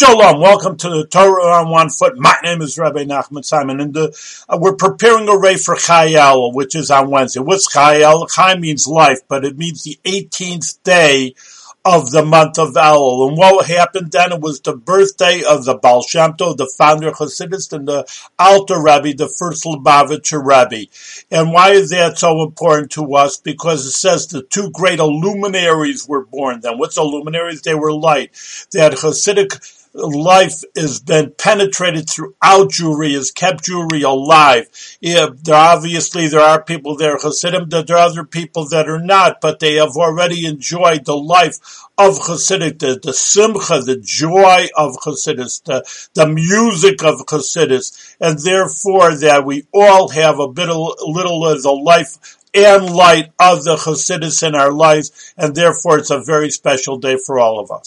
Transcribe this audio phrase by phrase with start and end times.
[0.00, 2.16] Shalom, welcome to the Torah on One Foot.
[2.16, 4.10] My name is Rabbi Nachman Simon, and uh,
[4.56, 7.40] we're preparing a ray for Chai Elul, which is on Wednesday.
[7.40, 8.30] What's Chai Elul?
[8.32, 11.34] Chai means life, but it means the 18th day
[11.84, 13.26] of the month of Elul.
[13.26, 14.30] And what happened then?
[14.30, 18.06] It was the birthday of the Baal Shem Tov, the founder of Hasidus, and the
[18.38, 20.86] Alter Rebbe, the first Lubavitcher Rebbe.
[21.32, 23.38] And why is that so important to us?
[23.38, 26.78] Because it says the two great luminaries were born then.
[26.78, 27.62] What's the luminaries?
[27.62, 28.30] They were light.
[28.70, 29.58] They had Hasidic
[29.94, 34.66] life has been penetrated throughout Jewry, has kept Jewry alive.
[35.00, 39.40] Yeah, there, obviously there are people there, Hasidim, there are other people that are not,
[39.40, 41.58] but they have already enjoyed the life
[41.96, 45.84] of Hasidic, the, the simcha, the joy of Hasidus, the,
[46.14, 51.72] the music of Hasidus, and therefore that we all have a bit little of the
[51.72, 56.98] life and light of the Hasidus in our lives, and therefore it's a very special
[56.98, 57.86] day for all of us.